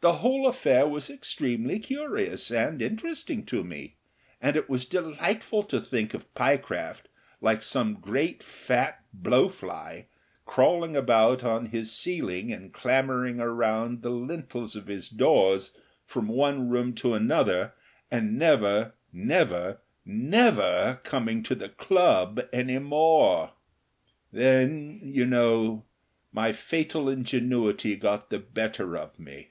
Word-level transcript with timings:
The 0.00 0.16
whole 0.18 0.46
affair 0.46 0.86
was 0.86 1.08
extremely 1.08 1.78
curious 1.78 2.50
and 2.50 2.82
interesting 2.82 3.42
to 3.46 3.64
me, 3.64 3.96
and 4.38 4.54
it 4.54 4.68
was 4.68 4.84
delightful 4.84 5.62
to 5.62 5.80
think 5.80 6.12
of 6.12 6.34
Pyecraft 6.34 7.08
like 7.40 7.62
some 7.62 7.94
great, 7.94 8.42
fat 8.42 9.02
blow 9.14 9.48
fly, 9.48 10.08
crawling 10.44 10.94
about 10.94 11.42
on 11.42 11.66
his 11.66 11.90
ceiling 11.90 12.52
and 12.52 12.70
clambering 12.70 13.38
round 13.38 14.02
the 14.02 14.10
lintels 14.10 14.76
of 14.76 14.88
his 14.88 15.08
doors 15.08 15.74
from 16.04 16.28
one 16.28 16.68
room 16.68 16.92
to 16.96 17.14
another, 17.14 17.72
and 18.10 18.38
never, 18.38 18.92
never, 19.10 19.80
never 20.04 21.00
coming 21.02 21.42
to 21.44 21.54
the 21.54 21.70
club 21.70 22.46
any 22.52 22.78
more.... 22.78 23.52
Then, 24.30 25.00
you 25.02 25.24
know, 25.24 25.86
my 26.30 26.52
fatal 26.52 27.08
ingenuity 27.08 27.96
got 27.96 28.28
the 28.28 28.38
better 28.40 28.98
of 28.98 29.18
me. 29.18 29.48